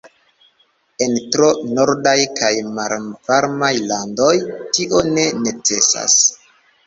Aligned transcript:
En 1.05 1.11
tro 1.33 1.49
nordaj 1.79 2.13
kaj 2.39 2.49
malvarmaj 2.79 3.71
landoj, 3.91 4.33
tio 4.77 5.05
ne 5.11 5.27
necesas. 5.45 6.19